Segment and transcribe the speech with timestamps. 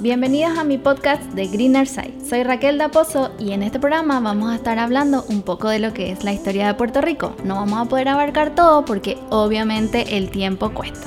[0.00, 2.24] bienvenidos a mi podcast de Greener Side.
[2.26, 5.92] Soy Raquel Daposo y en este programa vamos a estar hablando un poco de lo
[5.92, 7.36] que es la historia de Puerto Rico.
[7.44, 11.06] No vamos a poder abarcar todo porque obviamente el tiempo cuesta.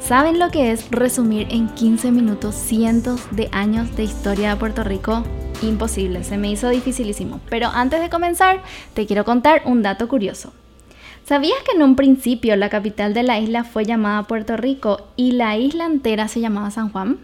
[0.00, 4.84] ¿Saben lo que es resumir en 15 minutos cientos de años de historia de Puerto
[4.84, 5.24] Rico?
[5.62, 7.40] Imposible, se me hizo dificilísimo.
[7.48, 10.52] Pero antes de comenzar, te quiero contar un dato curioso.
[11.24, 15.32] ¿Sabías que en un principio la capital de la isla fue llamada Puerto Rico y
[15.32, 17.18] la isla entera se llamaba San Juan?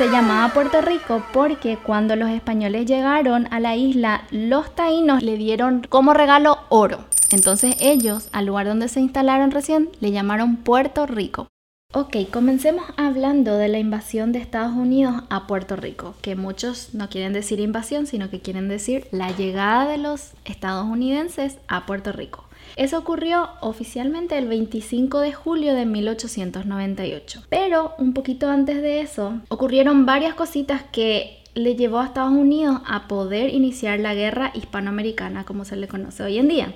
[0.00, 5.36] Se llamaba Puerto Rico porque cuando los españoles llegaron a la isla, los taínos le
[5.36, 7.04] dieron como regalo oro.
[7.30, 11.48] Entonces ellos, al lugar donde se instalaron recién, le llamaron Puerto Rico.
[11.92, 17.08] Ok, comencemos hablando de la invasión de Estados Unidos a Puerto Rico, que muchos no
[17.08, 22.44] quieren decir invasión, sino que quieren decir la llegada de los estadounidenses a Puerto Rico.
[22.76, 27.42] Eso ocurrió oficialmente el 25 de julio de 1898.
[27.48, 32.82] Pero un poquito antes de eso ocurrieron varias cositas que le llevó a Estados Unidos
[32.86, 36.72] a poder iniciar la guerra hispanoamericana como se le conoce hoy en día.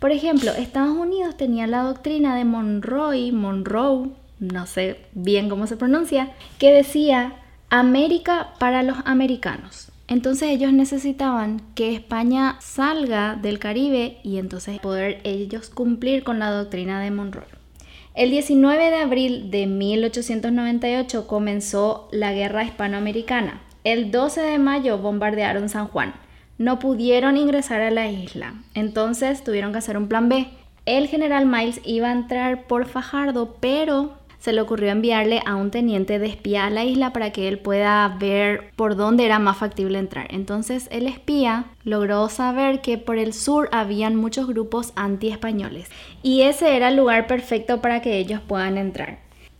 [0.00, 5.76] Por ejemplo, Estados Unidos tenía la doctrina de Monroe, Monroe, no sé bien cómo se
[5.76, 7.34] pronuncia, que decía
[7.68, 9.92] América para los americanos.
[10.08, 16.50] Entonces ellos necesitaban que España salga del Caribe y entonces poder ellos cumplir con la
[16.50, 17.44] doctrina de Monroe.
[18.14, 23.60] El 19 de abril de 1898 comenzó la guerra hispanoamericana.
[23.84, 26.14] El 12 de mayo bombardearon San Juan.
[26.58, 30.48] No pudieron ingresar a la isla, entonces tuvieron que hacer un plan B.
[30.86, 35.70] El general Miles iba a entrar por Fajardo, pero se le ocurrió enviarle a un
[35.70, 39.58] teniente de espía a la isla para que él pueda ver por dónde era más
[39.58, 40.26] factible entrar.
[40.30, 45.88] Entonces el espía logró saber que por el sur habían muchos grupos anti-españoles
[46.22, 49.18] y ese era el lugar perfecto para que ellos puedan entrar.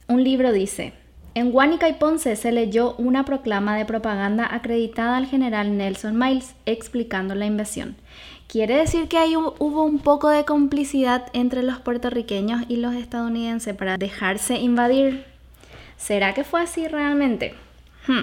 [0.09, 0.95] Un libro dice,
[1.35, 6.57] en Guánica y Ponce se leyó una proclama de propaganda acreditada al general Nelson Miles
[6.67, 7.95] explicando la invasión.
[8.51, 13.77] Quiere decir que ahí hubo un poco de complicidad entre los puertorriqueños y los estadounidenses
[13.77, 15.25] para dejarse invadir.
[15.97, 17.55] ¿Será que fue así realmente?
[18.09, 18.23] Hmm.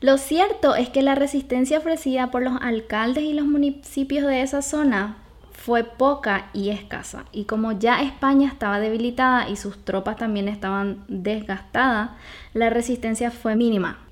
[0.00, 4.62] Lo cierto es que la resistencia ofrecida por los alcaldes y los municipios de esa
[4.62, 5.16] zona
[5.50, 7.24] fue poca y escasa.
[7.32, 12.10] Y como ya España estaba debilitada y sus tropas también estaban desgastadas,
[12.52, 14.03] la resistencia fue mínima.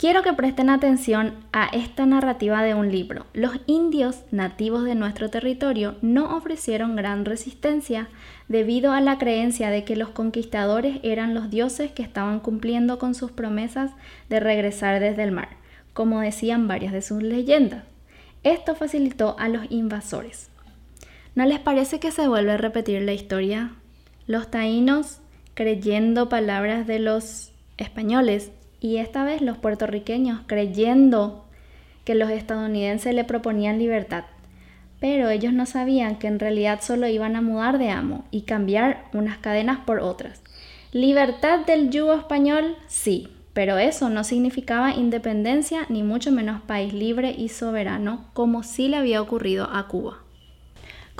[0.00, 3.26] Quiero que presten atención a esta narrativa de un libro.
[3.34, 8.08] Los indios nativos de nuestro territorio no ofrecieron gran resistencia
[8.48, 13.14] debido a la creencia de que los conquistadores eran los dioses que estaban cumpliendo con
[13.14, 13.90] sus promesas
[14.30, 15.50] de regresar desde el mar,
[15.92, 17.84] como decían varias de sus leyendas.
[18.42, 20.48] Esto facilitó a los invasores.
[21.34, 23.72] ¿No les parece que se vuelve a repetir la historia?
[24.26, 25.18] Los taínos
[25.52, 28.50] creyendo palabras de los españoles
[28.80, 31.44] y esta vez los puertorriqueños creyendo
[32.04, 34.24] que los estadounidenses le proponían libertad.
[35.00, 39.04] Pero ellos no sabían que en realidad solo iban a mudar de amo y cambiar
[39.12, 40.42] unas cadenas por otras.
[40.92, 47.34] Libertad del yugo español, sí, pero eso no significaba independencia ni mucho menos país libre
[47.36, 50.18] y soberano como sí le había ocurrido a Cuba.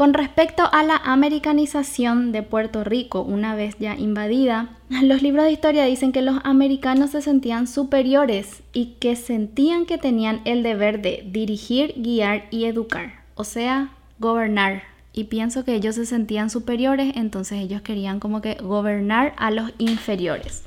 [0.01, 5.53] Con respecto a la americanización de Puerto Rico una vez ya invadida, los libros de
[5.53, 11.03] historia dicen que los americanos se sentían superiores y que sentían que tenían el deber
[11.03, 14.85] de dirigir, guiar y educar, o sea, gobernar.
[15.13, 19.71] Y pienso que ellos se sentían superiores, entonces ellos querían como que gobernar a los
[19.77, 20.63] inferiores.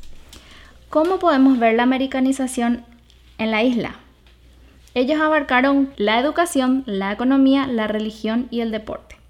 [0.92, 2.86] ¿Cómo podemos ver la americanización
[3.40, 3.96] en la isla?
[4.94, 9.23] Ellos abarcaron la educación, la economía, la religión y el deporte.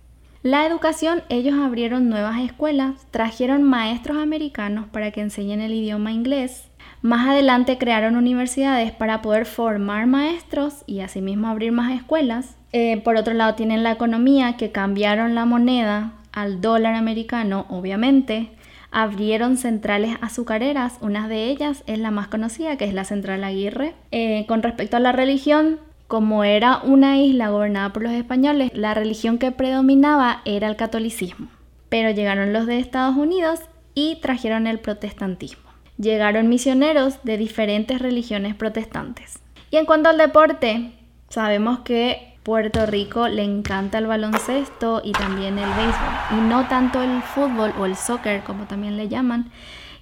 [0.44, 6.68] La educación, ellos abrieron nuevas escuelas, trajeron maestros americanos para que enseñen el idioma inglés.
[7.02, 12.58] Más adelante crearon universidades para poder formar maestros y asimismo abrir más escuelas.
[12.74, 18.52] Eh, por otro lado tienen la economía que cambiaron la moneda al dólar americano, obviamente.
[18.92, 23.96] Abrieron centrales azucareras, una de ellas es la más conocida, que es la Central Aguirre.
[24.12, 25.80] Eh, con respecto a la religión,
[26.14, 31.48] como era una isla gobernada por los españoles, la religión que predominaba era el catolicismo.
[31.90, 33.62] Pero llegaron los de Estados Unidos
[33.96, 35.64] y trajeron el protestantismo.
[35.98, 39.40] Llegaron misioneros de diferentes religiones protestantes.
[39.72, 40.92] Y en cuanto al deporte,
[41.30, 46.38] sabemos que Puerto Rico le encanta el baloncesto y también el béisbol.
[46.38, 49.50] Y no tanto el fútbol o el soccer, como también le llaman,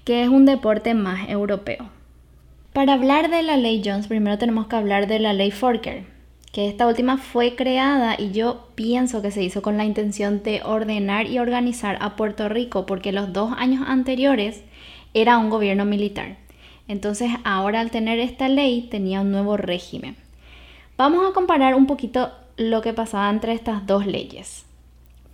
[0.04, 1.90] que es un deporte más europeo.
[2.74, 6.06] Para hablar de la ley Jones, primero tenemos que hablar de la ley Forker,
[6.54, 10.62] que esta última fue creada y yo pienso que se hizo con la intención de
[10.64, 14.64] ordenar y organizar a Puerto Rico, porque los dos años anteriores
[15.14, 16.38] era un gobierno militar.
[16.88, 20.16] Entonces ahora al tener esta ley tenía un nuevo régimen.
[20.96, 24.66] Vamos a comparar un poquito lo que pasaba entre estas dos leyes.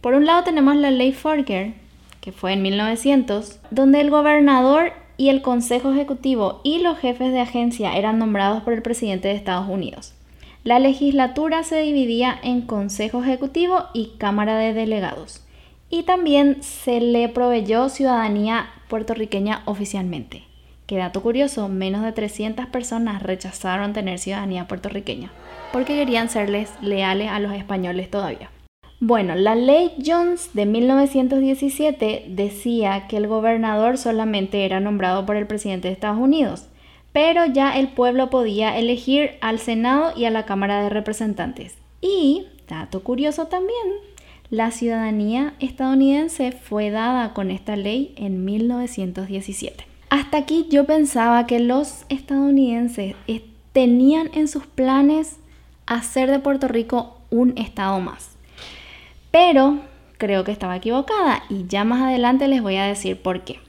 [0.02, 1.76] Por un lado tenemos la ley Forger,
[2.20, 7.42] que fue en 1900, donde el gobernador y el Consejo Ejecutivo y los jefes de
[7.42, 10.14] agencia eran nombrados por el presidente de Estados Unidos.
[10.64, 15.44] La legislatura se dividía en Consejo Ejecutivo y Cámara de Delegados.
[15.90, 20.44] Y también se le proveyó ciudadanía puertorriqueña oficialmente.
[20.86, 25.32] Qué dato curioso, menos de 300 personas rechazaron tener ciudadanía puertorriqueña
[25.72, 28.50] porque querían serles leales a los españoles todavía.
[29.00, 35.46] Bueno, la ley Jones de 1917 decía que el gobernador solamente era nombrado por el
[35.46, 36.66] presidente de Estados Unidos,
[37.14, 41.76] pero ya el pueblo podía elegir al Senado y a la Cámara de Representantes.
[42.02, 43.78] Y, dato curioso también,
[44.50, 49.86] la ciudadanía estadounidense fue dada con esta ley en 1917.
[50.10, 53.14] Hasta aquí yo pensaba que los estadounidenses
[53.74, 55.38] tenían en sus planes
[55.86, 58.37] hacer de Puerto Rico un estado más.
[59.32, 59.80] Pero
[60.18, 63.60] creo que estaba equivocada y ya más adelante les voy a decir por qué.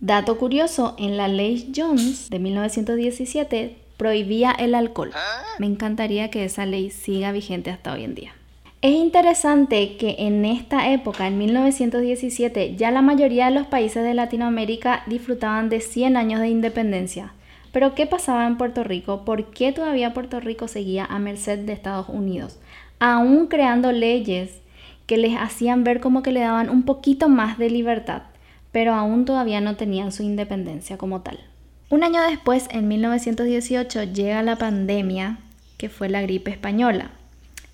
[0.00, 5.10] Dato curioso, en la ley Jones de 1917 prohibía el alcohol.
[5.58, 8.32] Me encantaría que esa ley siga vigente hasta hoy en día.
[8.80, 14.14] Es interesante que en esta época, en 1917, ya la mayoría de los países de
[14.14, 17.32] Latinoamérica disfrutaban de 100 años de independencia.
[17.72, 19.24] Pero ¿qué pasaba en Puerto Rico?
[19.24, 22.60] ¿Por qué todavía Puerto Rico seguía a merced de Estados Unidos?
[23.00, 24.60] Aún creando leyes
[25.08, 28.24] que les hacían ver como que le daban un poquito más de libertad,
[28.72, 31.40] pero aún todavía no tenían su independencia como tal.
[31.88, 35.38] Un año después, en 1918, llega la pandemia,
[35.78, 37.10] que fue la gripe española.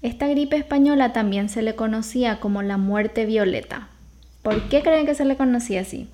[0.00, 3.88] Esta gripe española también se le conocía como la muerte violeta.
[4.42, 6.06] ¿Por qué creen que se le conocía así?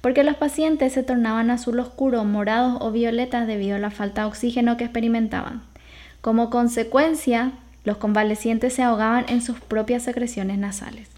[0.00, 4.28] Porque los pacientes se tornaban azul oscuro, morados o violetas debido a la falta de
[4.28, 5.62] oxígeno que experimentaban.
[6.20, 7.50] Como consecuencia,
[7.88, 11.08] los convalecientes se ahogaban en sus propias secreciones nasales.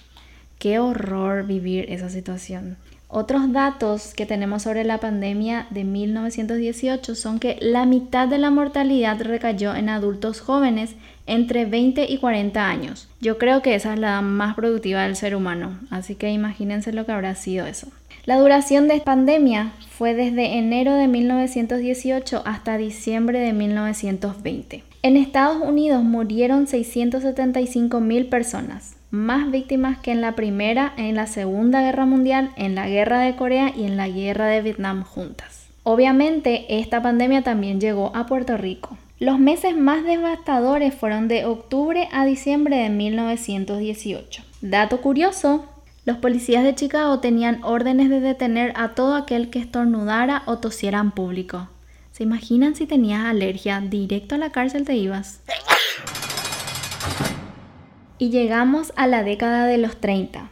[0.61, 2.77] Qué horror vivir esa situación.
[3.09, 8.53] Otros datos que tenemos sobre la pandemia de 1918 son que la mitad de la
[8.53, 10.95] mortalidad recayó en adultos jóvenes
[11.27, 13.09] entre 20 y 40 años.
[13.21, 17.05] Yo creo que esa es la más productiva del ser humano, así que imagínense lo
[17.05, 17.89] que habrá sido eso.
[18.27, 24.90] La duración de esta pandemia fue desde enero de 1918 hasta diciembre de 1920.
[25.03, 31.27] En Estados Unidos murieron 675 mil personas, más víctimas que en la Primera, en la
[31.27, 35.69] Segunda Guerra Mundial, en la Guerra de Corea y en la Guerra de Vietnam juntas.
[35.85, 38.99] Obviamente, esta pandemia también llegó a Puerto Rico.
[39.19, 44.43] Los meses más devastadores fueron de octubre a diciembre de 1918.
[44.61, 45.65] Dato curioso,
[46.05, 50.99] los policías de Chicago tenían órdenes de detener a todo aquel que estornudara o tosiera
[50.99, 51.69] en público.
[52.21, 53.81] ¿Se imaginan si tenías alergia?
[53.81, 55.41] Directo a la cárcel te ibas.
[58.19, 60.51] Y llegamos a la década de los 30.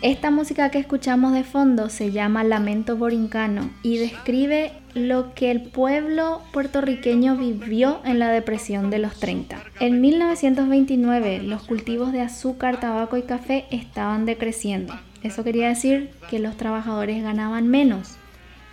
[0.00, 5.62] Esta música que escuchamos de fondo se llama Lamento Borincano y describe lo que el
[5.62, 9.62] pueblo puertorriqueño vivió en la depresión de los 30.
[9.78, 14.98] En 1929 los cultivos de azúcar, tabaco y café estaban decreciendo.
[15.22, 18.16] Eso quería decir que los trabajadores ganaban menos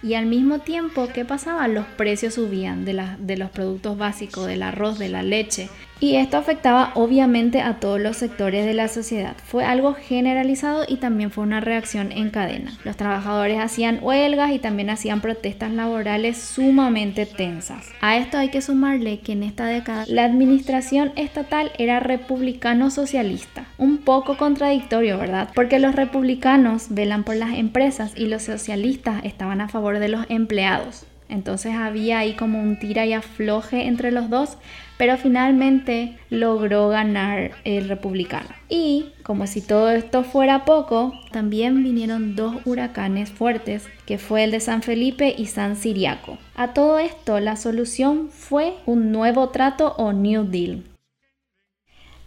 [0.04, 1.68] y al mismo tiempo, ¿qué pasaba?
[1.70, 5.70] Los precios subían de, de los productos básicos, del arroz, de la leche.
[6.00, 9.36] Y esto afectaba obviamente a todos los sectores de la sociedad.
[9.46, 12.78] Fue algo generalizado y también fue una reacción en cadena.
[12.84, 17.90] Los trabajadores hacían huelgas y también hacían protestas laborales sumamente tensas.
[18.02, 23.66] A esto hay que sumarle que en esta década la administración estatal era republicano socialista.
[23.78, 25.50] Un poco contradictorio, ¿verdad?
[25.56, 30.26] Porque los republicanos velan por las empresas y los socialistas estaban a favor de los
[30.30, 31.06] empleados.
[31.34, 34.60] Entonces había ahí como un tira y afloje entre los dos,
[35.00, 38.50] pero finalmente logró ganar el republicano.
[38.70, 44.52] Y como si todo esto fuera poco, también vinieron dos huracanes fuertes, que fue el
[44.52, 46.38] de San Felipe y San Siriaco.
[46.54, 50.84] A todo esto, la solución fue un nuevo trato o New Deal.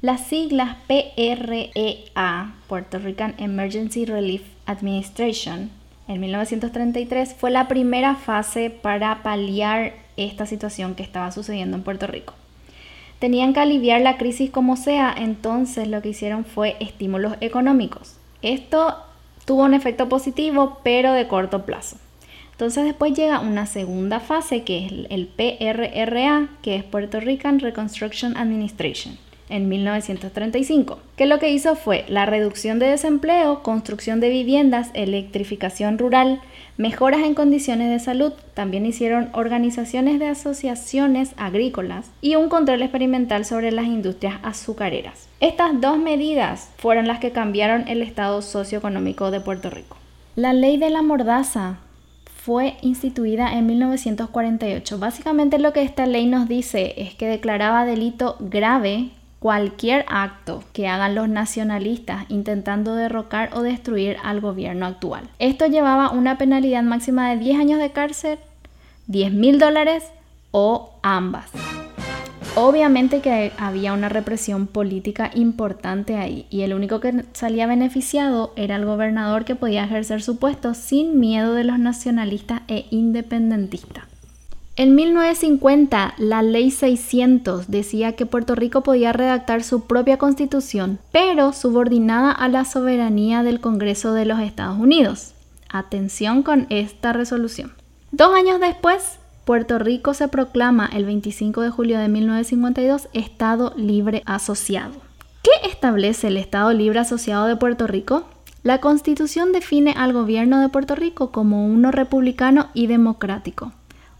[0.03, 5.71] Las siglas PREA, Puerto Rican Emergency Relief Administration,
[6.09, 12.07] en 1933 fue la primera fase para paliar esta situación que estaba sucediendo en Puerto
[12.07, 12.35] Rico.
[13.19, 18.17] Tenían que aliviar la crisis como sea, entonces lo que hicieron fue estímulos económicos.
[18.43, 18.97] Esto
[19.47, 21.97] tuvo un efecto positivo, pero de corto plazo.
[22.53, 28.37] Entonces después llega una segunda fase que es el PRRA, que es Puerto Rican Reconstruction
[28.37, 29.19] Administration.
[29.49, 35.99] En 1935, que lo que hizo fue la reducción de desempleo, construcción de viviendas, electrificación
[35.99, 36.41] rural,
[36.76, 43.45] mejoras en condiciones de salud, también hicieron organizaciones de asociaciones agrícolas y un control experimental
[43.45, 45.29] sobre las industrias azucareras.
[45.41, 49.97] Estas dos medidas fueron las que cambiaron el estado socioeconómico de Puerto Rico.
[50.35, 51.79] La ley de la mordaza
[52.47, 54.99] fue instituida en 1948.
[54.99, 60.88] Básicamente lo que esta ley nos dice es que declaraba delito grave cualquier acto que
[60.88, 65.28] hagan los nacionalistas intentando derrocar o destruir al gobierno actual.
[65.38, 68.38] Esto llevaba una penalidad máxima de 10 años de cárcel,
[69.07, 70.05] 10 mil dólares
[70.50, 71.50] o ambas.
[72.59, 78.76] Obviamente que había una represión política importante ahí y el único que salía beneficiado era
[78.76, 84.06] el gobernador que podía ejercer su puesto sin miedo de los nacionalistas e independentistas.
[84.78, 91.54] En 1950, la Ley 600 decía que Puerto Rico podía redactar su propia constitución, pero
[91.54, 95.33] subordinada a la soberanía del Congreso de los Estados Unidos.
[95.71, 97.73] Atención con esta resolución.
[98.12, 104.23] Dos años después, Puerto Rico se proclama el 25 de julio de 1952 Estado Libre
[104.26, 105.00] Asociado.
[105.42, 108.25] ¿Qué establece el Estado Libre Asociado de Puerto Rico?
[108.62, 113.73] La Constitución define al gobierno de Puerto Rico como uno republicano y democrático.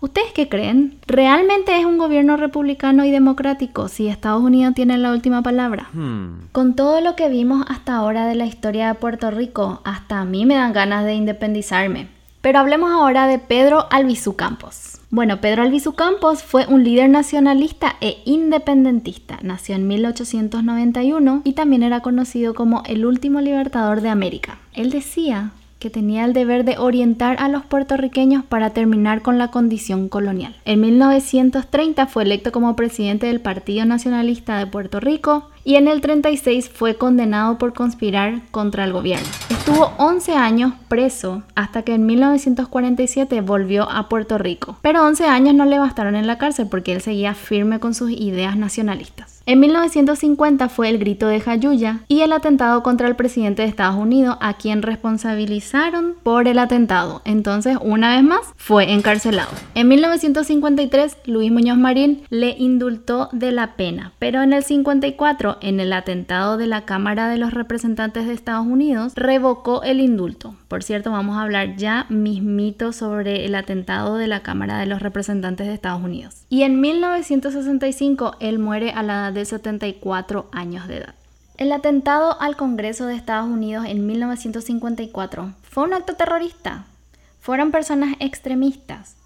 [0.07, 1.01] ¿Ustedes qué creen?
[1.09, 5.89] ¿Realmente es un gobierno republicano y democrático si Estados Unidos tiene la última palabra?
[5.93, 6.47] Hmm.
[6.53, 10.25] Con todo lo que vimos hasta ahora de la historia de Puerto Rico, hasta a
[10.25, 12.07] mí me dan ganas de independizarme.
[12.41, 15.01] Pero hablemos ahora de Pedro Albizu Campos.
[15.11, 19.41] Bueno, Pedro Albizu Campos fue un líder nacionalista e independentista.
[19.43, 24.59] Nació en 1891 y también era conocido como el último libertador de América.
[24.73, 29.51] Él decía que tenía el deber de orientar a los puertorriqueños para terminar con la
[29.51, 30.57] condición colonial.
[30.65, 36.01] En 1930 fue electo como presidente del Partido Nacionalista de Puerto Rico y en el
[36.01, 39.27] 36 fue condenado por conspirar contra el gobierno.
[39.51, 44.79] Estuvo 11 años preso hasta que en 1947 volvió a Puerto Rico.
[44.81, 48.13] Pero 11 años no le bastaron en la cárcel porque él seguía firme con sus
[48.13, 49.37] ideas nacionalistas.
[49.49, 53.95] En 1950 fue el grito de Jayuya y el atentado contra el presidente de Estados
[53.95, 57.23] Unidos, a quien responsabilizaron por el atentado.
[57.25, 59.51] Entonces, una vez más, fue encarcelado.
[59.77, 65.81] En 1953, Luis Muñoz Marín le indultó de la pena, pero en el 54, en
[65.81, 70.55] el atentado de la Cámara de los Representantes de Estados Unidos, revocó el indulto.
[70.69, 75.01] Por cierto, vamos a hablar ya mismito sobre el atentado de la Cámara de los
[75.01, 76.45] Representantes de Estados Unidos.
[76.49, 81.15] Y en 1965, él muere a la edad de 74 años de edad.
[81.57, 86.85] El atentado al Congreso de Estados Unidos en 1954 fue un acto terrorista.
[87.41, 89.17] Fueron personas extremistas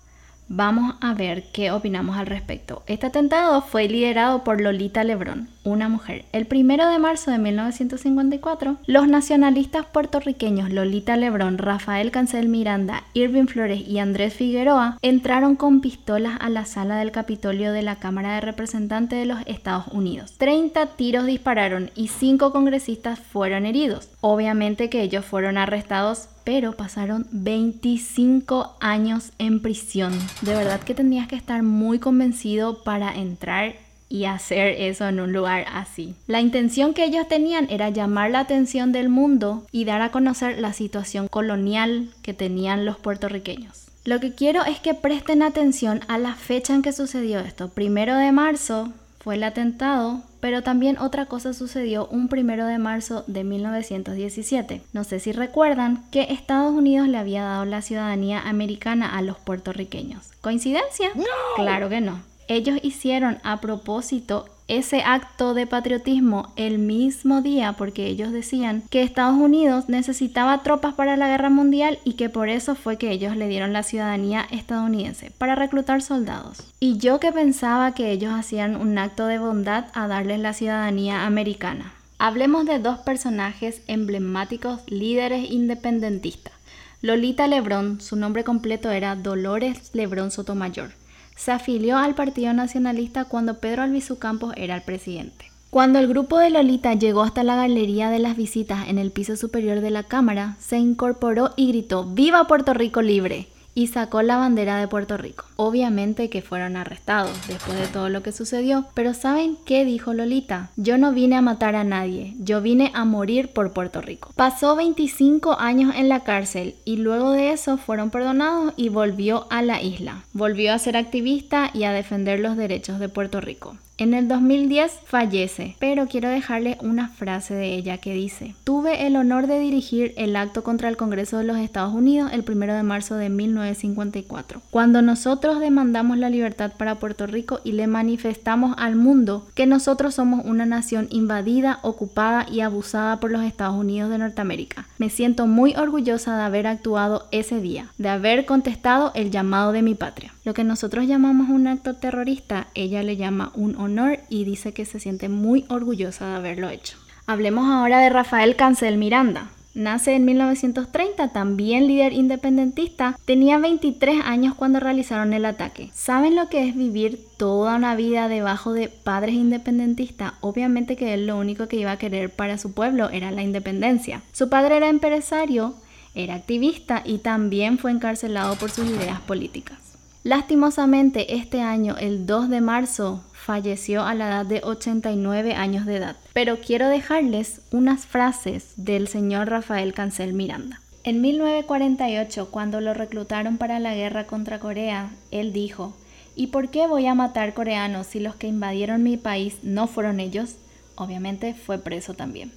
[0.53, 2.83] Vamos a ver qué opinamos al respecto.
[2.89, 6.25] Este atentado fue liderado por Lolita Lebrón, una mujer.
[6.33, 13.47] El primero de marzo de 1954, los nacionalistas puertorriqueños Lolita Lebrón, Rafael Cancel Miranda, Irving
[13.47, 18.35] Flores y Andrés Figueroa entraron con pistolas a la sala del Capitolio de la Cámara
[18.35, 20.35] de Representantes de los Estados Unidos.
[20.39, 24.09] 30 tiros dispararon y 5 congresistas fueron heridos.
[24.21, 30.13] Obviamente que ellos fueron arrestados pero pasaron 25 años en prisión.
[30.43, 33.75] De verdad que tenías que estar muy convencido para entrar
[34.11, 36.15] y hacer eso en un lugar así.
[36.27, 40.59] La intención que ellos tenían era llamar la atención del mundo y dar a conocer
[40.59, 43.87] la situación colonial que tenían los puertorriqueños.
[44.05, 47.69] Lo que quiero es que presten atención a la fecha en que sucedió esto.
[47.69, 53.25] Primero de marzo fue el atentado, pero también otra cosa sucedió un primero de marzo
[53.27, 54.81] de 1917.
[54.95, 59.39] No sé si recuerdan que Estados Unidos le había dado la ciudadanía americana a los
[59.39, 60.31] puertorriqueños.
[60.41, 61.11] ¿Coincidencia?
[61.57, 62.30] Claro que no.
[62.51, 69.05] Ellos hicieron a propósito ese acto de patriotismo el mismo día porque ellos decían que
[69.05, 73.37] Estados Unidos necesitaba tropas para la guerra mundial y que por eso fue que ellos
[73.37, 76.65] le dieron la ciudadanía estadounidense para reclutar soldados.
[76.81, 81.27] Y yo que pensaba que ellos hacían un acto de bondad a darles la ciudadanía
[81.27, 81.93] americana.
[82.19, 86.55] Hablemos de dos personajes emblemáticos líderes independentistas.
[87.01, 91.00] Lolita Lebrón, su nombre completo era Dolores Lebrón Sotomayor
[91.41, 95.51] se afilió al Partido Nacionalista cuando Pedro Albizu Campos era el presidente.
[95.71, 99.37] Cuando el grupo de Lolita llegó hasta la galería de las visitas en el piso
[99.37, 103.49] superior de la Cámara, se incorporó y gritó ¡Viva Puerto Rico libre!
[103.81, 105.47] Y sacó la bandera de Puerto Rico.
[105.57, 110.69] Obviamente que fueron arrestados después de todo lo que sucedió, pero ¿saben qué dijo Lolita?
[110.77, 114.35] Yo no vine a matar a nadie, yo vine a morir por Puerto Rico.
[114.37, 119.63] Pasó 25 años en la cárcel y luego de eso fueron perdonados y volvió a
[119.63, 120.25] la isla.
[120.35, 123.79] Volvió a ser activista y a defender los derechos de Puerto Rico.
[124.01, 129.15] En el 2010 fallece, pero quiero dejarle una frase de ella que dice, tuve el
[129.15, 132.83] honor de dirigir el acto contra el Congreso de los Estados Unidos el 1 de
[132.83, 138.97] marzo de 1954, cuando nosotros demandamos la libertad para Puerto Rico y le manifestamos al
[138.97, 144.17] mundo que nosotros somos una nación invadida, ocupada y abusada por los Estados Unidos de
[144.17, 144.87] Norteamérica.
[144.97, 149.83] Me siento muy orgullosa de haber actuado ese día, de haber contestado el llamado de
[149.83, 150.33] mi patria.
[150.43, 154.87] Lo que nosotros llamamos un acto terrorista, ella le llama un honor y dice que
[154.87, 156.97] se siente muy orgullosa de haberlo hecho.
[157.27, 159.51] Hablemos ahora de Rafael Cancel Miranda.
[159.75, 165.91] Nace en 1930, también líder independentista, tenía 23 años cuando realizaron el ataque.
[165.93, 170.33] ¿Saben lo que es vivir toda una vida debajo de padres independentistas?
[170.41, 174.23] Obviamente que él lo único que iba a querer para su pueblo era la independencia.
[174.33, 175.75] Su padre era empresario,
[176.15, 179.90] era activista y también fue encarcelado por sus ideas políticas.
[180.23, 185.97] Lastimosamente, este año, el 2 de marzo, falleció a la edad de 89 años de
[185.97, 186.17] edad.
[186.35, 190.83] Pero quiero dejarles unas frases del señor Rafael Cancel Miranda.
[191.05, 195.97] En 1948, cuando lo reclutaron para la guerra contra Corea, él dijo,
[196.37, 200.21] ¿y por qué voy a matar coreanos si los que invadieron mi país no fueron
[200.21, 200.57] ellos?
[200.97, 202.53] Obviamente fue preso también.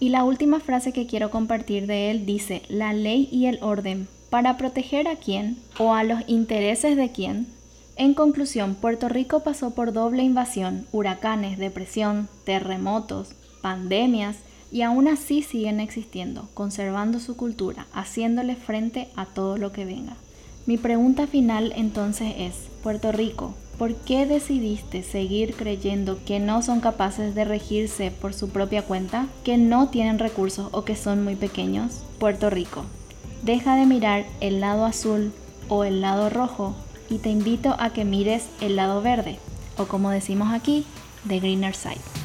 [0.00, 4.08] Y la última frase que quiero compartir de él dice, la ley y el orden,
[4.30, 7.46] ¿para proteger a quién o a los intereses de quién?
[7.96, 13.30] En conclusión, Puerto Rico pasó por doble invasión, huracanes, depresión, terremotos,
[13.62, 14.36] pandemias
[14.70, 20.16] y aún así siguen existiendo, conservando su cultura, haciéndole frente a todo lo que venga.
[20.66, 26.80] Mi pregunta final entonces es, Puerto Rico, ¿por qué decidiste seguir creyendo que no son
[26.80, 31.36] capaces de regirse por su propia cuenta, que no tienen recursos o que son muy
[31.36, 32.02] pequeños?
[32.18, 32.84] Puerto Rico,
[33.46, 35.32] deja de mirar el lado azul
[35.68, 36.74] o el lado rojo
[37.08, 39.38] y te invito a que mires el lado verde,
[39.78, 40.84] o como decimos aquí,
[41.28, 42.15] the greener side.